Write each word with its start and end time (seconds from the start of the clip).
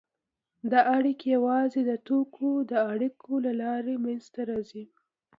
دا 0.71 0.79
اړیکې 0.95 1.27
یوازې 1.37 1.81
د 1.89 1.91
توکو 2.07 2.49
د 2.71 2.73
اړیکو 2.91 3.31
له 3.45 3.51
لارې 3.61 3.93
منځته 4.05 4.41
راځي 4.49 4.83